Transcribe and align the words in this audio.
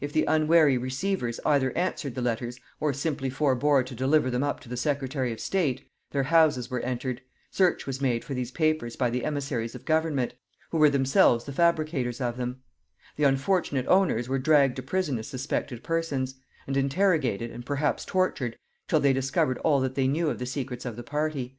If 0.00 0.14
the 0.14 0.24
unwary 0.24 0.78
receivers 0.78 1.38
either 1.44 1.76
answered 1.76 2.14
the 2.14 2.22
letters, 2.22 2.58
or 2.80 2.94
simply 2.94 3.28
forbore 3.28 3.84
to 3.84 3.94
deliver 3.94 4.30
them 4.30 4.42
up 4.42 4.60
to 4.60 4.68
the 4.70 4.78
secretary 4.78 5.30
of 5.30 5.40
state, 5.40 5.86
their 6.10 6.22
houses 6.22 6.70
were 6.70 6.80
entered; 6.80 7.20
search 7.50 7.86
was 7.86 8.00
made 8.00 8.24
for 8.24 8.32
these 8.32 8.50
papers 8.50 8.96
by 8.96 9.10
the 9.10 9.26
emissaries 9.26 9.74
of 9.74 9.84
government, 9.84 10.32
who 10.70 10.78
were 10.78 10.88
themselves 10.88 11.44
the 11.44 11.52
fabricators 11.52 12.18
of 12.18 12.38
them; 12.38 12.62
the 13.16 13.24
unfortunate 13.24 13.86
owners 13.88 14.26
were 14.26 14.38
dragged 14.38 14.76
to 14.76 14.82
prison 14.82 15.18
as 15.18 15.26
suspected 15.28 15.84
persons; 15.84 16.36
and 16.66 16.78
interrogated, 16.78 17.50
and 17.50 17.66
perhaps 17.66 18.06
tortured, 18.06 18.56
till 18.86 19.00
they 19.00 19.12
discovered 19.12 19.58
all 19.58 19.80
that 19.80 19.96
they 19.96 20.08
knew 20.08 20.30
of 20.30 20.38
the 20.38 20.46
secrets 20.46 20.86
of 20.86 20.96
the 20.96 21.02
party. 21.02 21.58